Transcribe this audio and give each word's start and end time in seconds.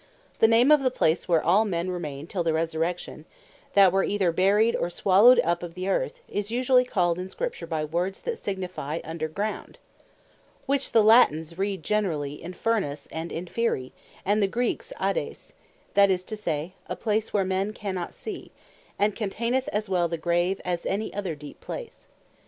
The 0.39 0.47
name 0.47 0.71
of 0.71 0.81
the 0.81 0.89
place, 0.89 1.27
where 1.27 1.43
all 1.43 1.63
men 1.63 1.91
remain 1.91 2.25
till 2.25 2.41
the 2.43 2.53
Resurrection, 2.53 3.25
that 3.75 3.91
were 3.91 4.03
either 4.03 4.31
buryed, 4.31 4.75
or 4.75 4.89
swallowed 4.89 5.39
up 5.41 5.61
of 5.61 5.75
the 5.75 5.87
Earth, 5.87 6.21
is 6.27 6.49
usually 6.49 6.83
called 6.85 7.19
in 7.19 7.29
Scripture, 7.29 7.67
by 7.67 7.85
words 7.85 8.19
that 8.23 8.39
signifie 8.39 8.99
Under 9.03 9.27
Ground; 9.27 9.77
which 10.65 10.91
the 10.91 11.03
Latines 11.03 11.55
read 11.59 11.83
generally 11.83 12.41
Infernus, 12.43 13.07
and 13.11 13.29
Inferni, 13.31 13.91
and 14.25 14.41
the 14.41 14.47
Greeks 14.47 14.91
Hades; 14.99 15.53
that 15.93 16.09
is 16.09 16.23
to 16.23 16.35
say, 16.35 16.73
a 16.87 16.95
place 16.95 17.31
where 17.31 17.45
men 17.45 17.71
cannot 17.71 18.11
see; 18.15 18.51
and 18.97 19.15
containeth 19.15 19.67
as 19.67 19.87
well 19.87 20.07
the 20.07 20.17
Grave, 20.17 20.59
as 20.65 20.83
any 20.87 21.13
other 21.13 21.35
deeper 21.35 21.63
place. 21.63 22.07